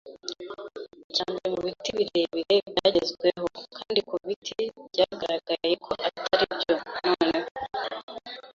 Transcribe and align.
Icya 1.11 1.25
mbere 1.31 1.47
mu 1.53 1.59
biti 1.65 1.89
birebire 1.97 2.55
byagezweho, 2.73 3.45
kandi 3.77 3.99
ku 4.07 4.15
biti 4.25 4.59
byagaragaye 4.91 5.73
ko 5.85 5.91
atari 6.07 6.45
byo. 6.59 6.75
Noneho 7.05 7.47